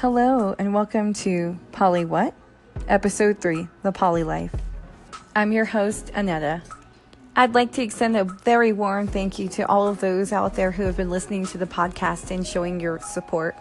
[0.00, 2.34] Hello, and welcome to Poly What?
[2.86, 4.54] Episode 3 The Poly Life.
[5.34, 6.60] I'm your host, Anetta.
[7.34, 10.70] I'd like to extend a very warm thank you to all of those out there
[10.70, 13.56] who have been listening to the podcast and showing your support.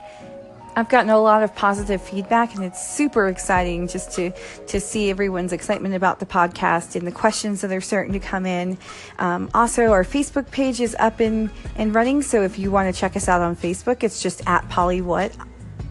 [0.75, 4.33] I've gotten a lot of positive feedback and it's super exciting just to
[4.67, 8.45] to see everyone's excitement about the podcast and the questions that are starting to come
[8.45, 8.77] in.
[9.19, 12.99] Um, also, our Facebook page is up and, and running, so if you want to
[12.99, 15.33] check us out on Facebook, it's just at Polywhat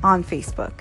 [0.05, 0.73] on Facebook.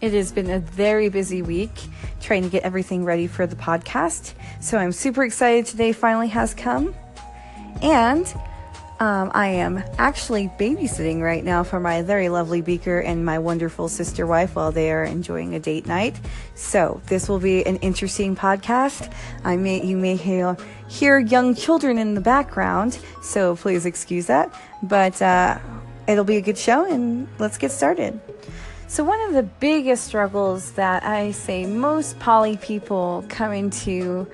[0.00, 1.72] It has been a very busy week
[2.20, 6.54] trying to get everything ready for the podcast, so I'm super excited today finally has
[6.54, 6.94] come.
[7.82, 8.32] And
[9.00, 13.88] um, I am actually babysitting right now for my very lovely Beaker and my wonderful
[13.88, 16.14] sister wife while they are enjoying a date night.
[16.54, 19.12] So this will be an interesting podcast.
[19.42, 20.56] I may you may hear,
[20.88, 24.54] hear young children in the background, so please excuse that.
[24.82, 25.58] But uh,
[26.06, 28.20] it'll be a good show, and let's get started.
[28.86, 34.26] So one of the biggest struggles that I say most poly people come into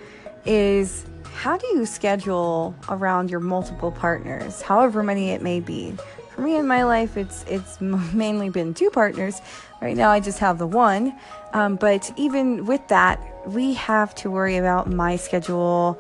[0.45, 5.95] is how do you schedule around your multiple partners, however many it may be?
[6.35, 9.41] For me in my life, it's it's mainly been two partners.
[9.81, 11.19] Right now, I just have the one.
[11.55, 15.99] Um, but even with that, we have to worry about my schedule,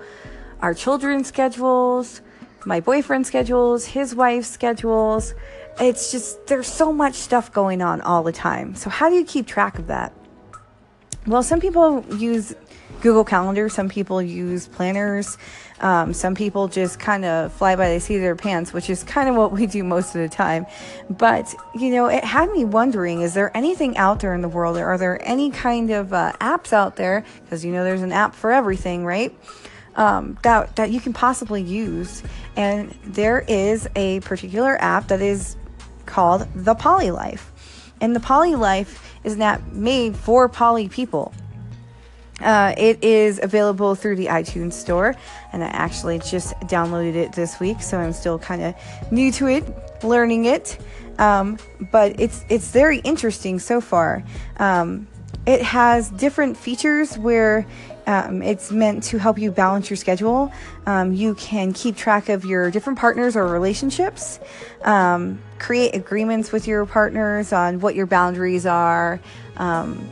[0.60, 2.20] our children's schedules,
[2.66, 5.34] my boyfriend's schedules, his wife's schedules.
[5.80, 8.74] It's just there's so much stuff going on all the time.
[8.74, 10.12] So how do you keep track of that?
[11.26, 12.54] Well, some people use
[13.00, 13.68] Google Calendar.
[13.68, 15.38] Some people use planners.
[15.80, 19.02] Um, some people just kind of fly by the seat of their pants, which is
[19.02, 20.66] kind of what we do most of the time.
[21.08, 24.76] But, you know, it had me wondering is there anything out there in the world?
[24.76, 27.24] Are there any kind of uh, apps out there?
[27.42, 29.34] Because, you know, there's an app for everything, right?
[29.96, 32.22] Um, that, that you can possibly use.
[32.56, 35.56] And there is a particular app that is
[36.10, 37.50] called the Poly Life.
[38.00, 41.32] And the Poly Life is app made for poly people.
[42.40, 45.14] Uh, it is available through the iTunes store,
[45.52, 48.74] and I actually just downloaded it this week, so I'm still kind of
[49.12, 49.64] new to it,
[50.02, 50.78] learning it.
[51.18, 51.58] Um,
[51.92, 54.24] but it's it's very interesting so far.
[54.56, 55.06] Um,
[55.46, 57.66] it has different features where
[58.06, 60.52] um, it's meant to help you balance your schedule.
[60.86, 64.40] Um, you can keep track of your different partners or relationships,
[64.82, 69.20] um, create agreements with your partners on what your boundaries are.
[69.56, 70.08] Um,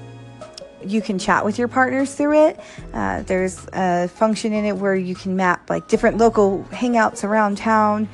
[0.87, 2.61] you can chat with your partners through it.
[2.93, 7.59] Uh, there's a function in it where you can map like different local hangouts around
[7.59, 8.09] town.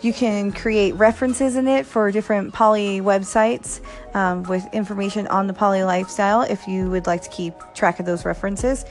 [0.00, 3.80] You can create references in it for different poly websites
[4.14, 8.06] um, with information on the poly lifestyle if you would like to keep track of
[8.06, 8.84] those references.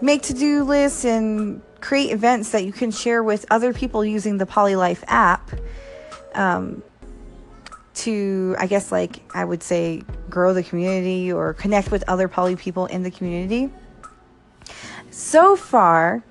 [0.00, 4.38] Make to do lists and create events that you can share with other people using
[4.38, 5.50] the Poly Life app.
[6.34, 6.82] Um,
[8.00, 12.56] to, I guess, like I would say, grow the community or connect with other poly
[12.56, 13.70] people in the community.
[15.10, 16.22] So far,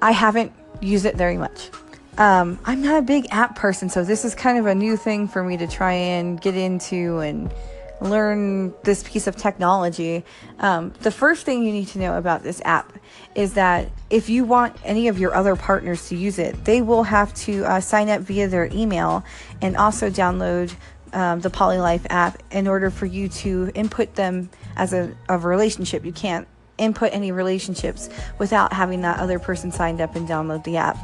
[0.00, 1.70] I haven't used it very much.
[2.18, 5.28] Um, I'm not a big app person, so this is kind of a new thing
[5.28, 7.52] for me to try and get into and
[8.00, 10.24] learn this piece of technology.
[10.58, 12.92] Um, the first thing you need to know about this app
[13.34, 17.04] is that if you want any of your other partners to use it, they will
[17.04, 19.24] have to uh, sign up via their email
[19.62, 20.74] and also download
[21.12, 26.04] um, the Polylife app in order for you to input them as a, a relationship.
[26.04, 26.46] You can't
[26.78, 30.98] input any relationships without having that other person signed up and download the app.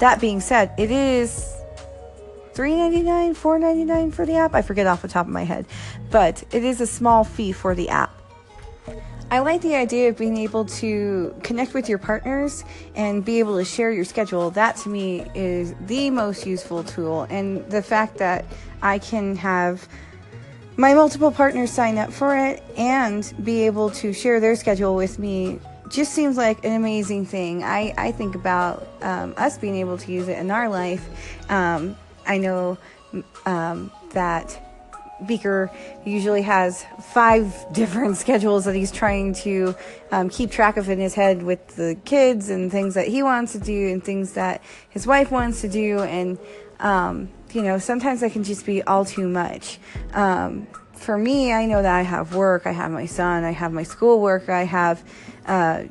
[0.00, 1.61] That being said, it is
[2.54, 4.54] $3.99, $4.99 for the app.
[4.54, 5.66] I forget off the top of my head,
[6.10, 8.12] but it is a small fee for the app.
[9.30, 12.64] I like the idea of being able to connect with your partners
[12.94, 14.50] and be able to share your schedule.
[14.50, 17.22] That to me is the most useful tool.
[17.30, 18.44] And the fact that
[18.82, 19.88] I can have
[20.76, 25.18] my multiple partners sign up for it and be able to share their schedule with
[25.18, 27.62] me just seems like an amazing thing.
[27.62, 31.08] I, I think about um, us being able to use it in our life.
[31.50, 31.96] Um,
[32.32, 32.78] I know
[33.44, 34.58] um, that
[35.26, 35.70] Beaker
[36.04, 39.74] usually has five different schedules that he's trying to
[40.10, 43.52] um, keep track of in his head with the kids and things that he wants
[43.52, 46.00] to do and things that his wife wants to do.
[46.00, 46.38] And,
[46.80, 49.78] um, you know, sometimes that can just be all too much.
[50.14, 53.72] Um, for me, I know that I have work, I have my son, I have
[53.72, 55.02] my schoolwork, I have,
[55.44, 55.84] uh,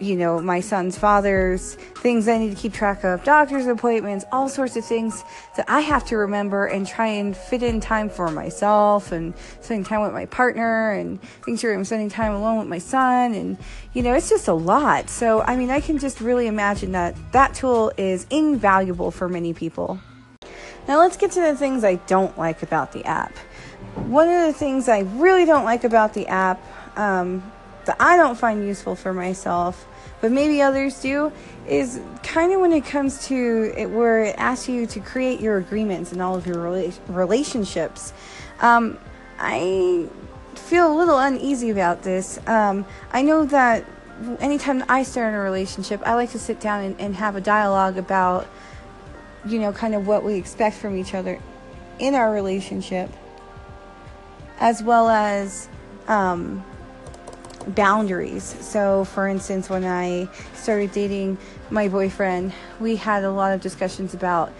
[0.00, 4.48] you know, my son's father's things I need to keep track of, doctor's appointments, all
[4.48, 5.22] sorts of things
[5.56, 9.84] that I have to remember and try and fit in time for myself and spending
[9.84, 13.34] time with my partner and making sure I'm spending time alone with my son.
[13.34, 13.56] And,
[13.92, 15.08] you know, it's just a lot.
[15.08, 19.52] So, I mean, I can just really imagine that that tool is invaluable for many
[19.52, 20.00] people.
[20.88, 23.36] Now, let's get to the things I don't like about the app.
[23.94, 26.60] one of the things I really don't like about the app
[26.98, 27.42] um,
[27.86, 29.86] that I don't find useful for myself,
[30.20, 31.32] but maybe others do,
[31.66, 35.58] is kind of when it comes to it, where it asks you to create your
[35.58, 38.12] agreements in all of your rela- relationships.
[38.60, 38.98] Um,
[39.38, 40.08] I
[40.54, 42.38] feel a little uneasy about this.
[42.46, 43.84] Um, I know that
[44.40, 47.98] anytime I start a relationship, I like to sit down and, and have a dialogue
[47.98, 48.46] about,
[49.46, 51.40] you know, kind of what we expect from each other
[51.98, 53.10] in our relationship,
[54.58, 55.68] as well as
[56.08, 56.64] um,
[57.68, 58.42] boundaries.
[58.60, 61.38] So, for instance, when I started dating
[61.70, 64.52] my boyfriend, we had a lot of discussions about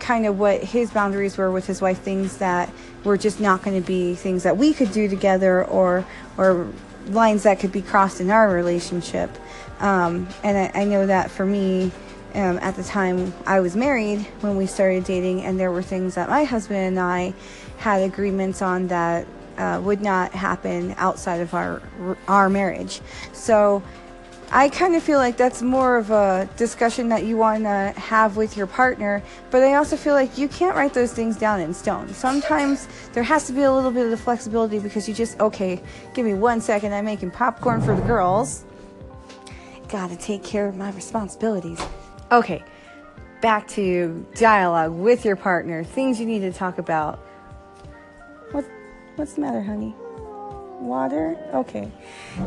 [0.00, 2.72] kind of what his boundaries were with his wife, things that
[3.04, 6.04] were just not going to be things that we could do together or
[6.36, 6.68] or
[7.06, 9.30] lines that could be crossed in our relationship.
[9.80, 11.90] Um, and I, I, know that for me,
[12.34, 16.14] um, at the time I was married when we started dating, and there were things
[16.14, 17.34] that my husband and I
[17.78, 19.26] had agreements on that
[19.58, 21.82] uh, would not happen outside of our
[22.28, 23.00] our marriage.
[23.32, 23.82] So
[24.54, 28.36] I kind of feel like that's more of a discussion that you want to have
[28.36, 31.72] with your partner, but I also feel like you can't write those things down in
[31.72, 32.12] stone.
[32.12, 35.82] Sometimes there has to be a little bit of the flexibility because you just, okay,
[36.12, 38.66] give me one second, I'm making popcorn for the girls.
[39.88, 41.80] Gotta take care of my responsibilities.
[42.30, 42.62] Okay,
[43.40, 47.24] back to dialogue with your partner, things you need to talk about.
[49.12, 49.94] What, what's the matter, honey?
[50.80, 51.36] Water?
[51.52, 51.90] Okay.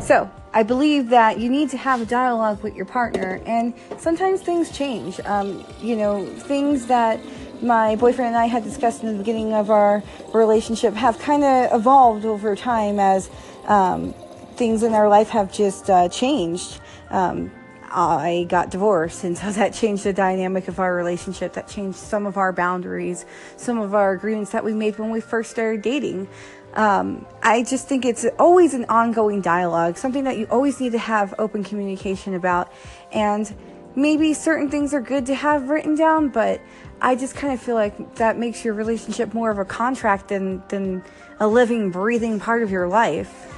[0.01, 4.41] So, I believe that you need to have a dialogue with your partner, and sometimes
[4.41, 5.19] things change.
[5.21, 7.19] Um, you know, things that
[7.61, 10.03] my boyfriend and I had discussed in the beginning of our
[10.33, 13.29] relationship have kind of evolved over time as
[13.67, 14.13] um,
[14.55, 16.79] things in our life have just uh, changed.
[17.11, 17.51] Um,
[17.95, 21.53] I got divorced, and so that changed the dynamic of our relationship.
[21.53, 23.25] That changed some of our boundaries,
[23.57, 26.27] some of our agreements that we made when we first started dating.
[26.73, 30.97] Um, I just think it's always an ongoing dialogue, something that you always need to
[30.97, 32.69] have open communication about.
[33.13, 33.53] And
[33.95, 36.59] maybe certain things are good to have written down, but
[36.99, 40.63] I just kind of feel like that makes your relationship more of a contract than,
[40.67, 41.01] than
[41.39, 43.53] a living, breathing part of your life.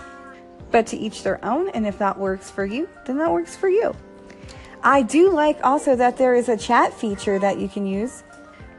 [0.69, 3.69] But to each their own, and if that works for you, then that works for
[3.69, 3.95] you.
[4.83, 8.23] I do like also that there is a chat feature that you can use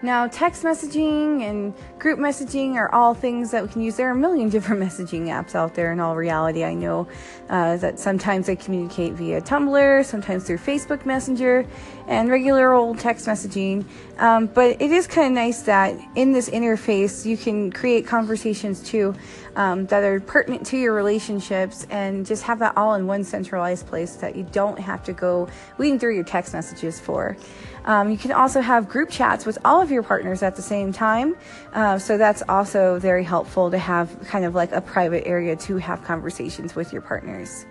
[0.00, 3.96] now, text messaging and group messaging are all things that we can use.
[3.96, 6.62] There are a million different messaging apps out there in all reality.
[6.64, 7.08] I know
[7.50, 11.66] uh, that sometimes I communicate via Tumblr, sometimes through Facebook Messenger,
[12.08, 13.84] and regular old text messaging.
[14.18, 18.82] Um, but it is kind of nice that in this interface you can create conversations
[18.82, 19.14] too
[19.54, 23.86] um, that are pertinent to your relationships and just have that all in one centralized
[23.86, 27.36] place that you don't have to go weeding through your text messages for.
[27.84, 30.92] Um, you can also have group chats with all of your partners at the same
[30.92, 31.36] time.
[31.72, 35.76] Uh, so that's also very helpful to have kind of like a private area to
[35.76, 37.66] have conversations with your partners.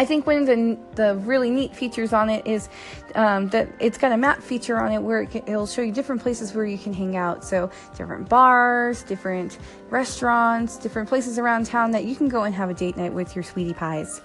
[0.00, 2.70] I think one of the, the really neat features on it is
[3.16, 6.22] um, that it's got a map feature on it where it it'll show you different
[6.22, 7.44] places where you can hang out.
[7.44, 9.58] So, different bars, different
[9.90, 13.36] restaurants, different places around town that you can go and have a date night with
[13.36, 14.22] your sweetie pies.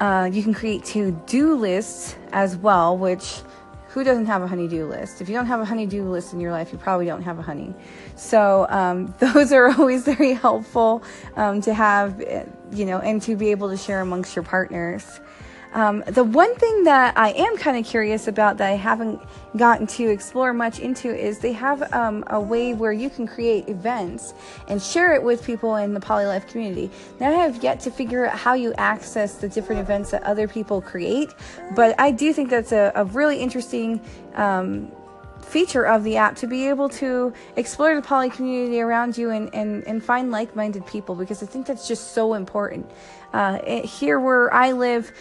[0.00, 3.42] Uh, you can create to do lists as well, which
[3.94, 5.20] who doesn't have a honeydew list?
[5.20, 7.42] If you don't have a honeydew list in your life, you probably don't have a
[7.42, 7.72] honey.
[8.16, 11.04] So um, those are always very helpful
[11.36, 15.20] um, to have, eh, you know, and to be able to share amongst your partners.
[15.74, 19.20] Um, the one thing that I am kind of curious about that I haven't
[19.56, 23.68] gotten to explore much into is they have um, a way where you can create
[23.68, 24.34] events
[24.68, 26.90] and share it with people in the polylife community.
[27.18, 30.46] Now, I have yet to figure out how you access the different events that other
[30.46, 31.34] people create,
[31.74, 34.00] but I do think that's a, a really interesting.
[34.34, 34.92] Um,
[35.44, 39.54] feature of the app to be able to explore the poly community around you and,
[39.54, 42.90] and, and find like-minded people because I think that's just so important.
[43.32, 45.12] Uh, here where I live,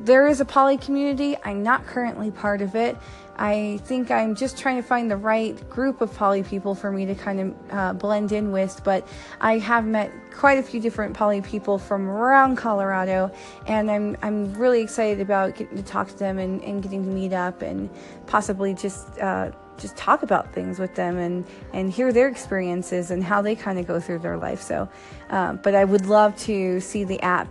[0.00, 1.36] there is a poly community.
[1.44, 2.96] I'm not currently part of it.
[3.38, 7.06] I think I'm just trying to find the right group of poly people for me
[7.06, 8.80] to kind of uh, blend in with.
[8.82, 9.06] But
[9.40, 13.30] I have met quite a few different poly people from around Colorado,
[13.66, 17.10] and I'm I'm really excited about getting to talk to them and, and getting to
[17.10, 17.88] meet up and
[18.26, 19.18] possibly just.
[19.18, 23.54] Uh, just talk about things with them and, and hear their experiences and how they
[23.54, 24.60] kind of go through their life.
[24.60, 24.88] So,
[25.30, 27.46] uh, but I would love to see the app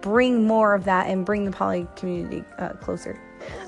[0.00, 3.18] bring more of that and bring the poly community uh, closer.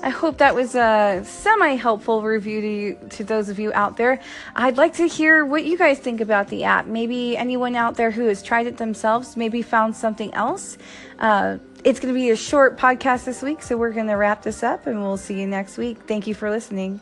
[0.03, 3.97] I hope that was a semi helpful review to you, to those of you out
[3.97, 4.21] there.
[4.55, 6.87] I'd like to hear what you guys think about the app.
[6.87, 10.77] Maybe anyone out there who has tried it themselves, maybe found something else.
[11.19, 14.43] Uh, it's going to be a short podcast this week, so we're going to wrap
[14.43, 15.99] this up and we'll see you next week.
[16.07, 16.99] Thank you for listening.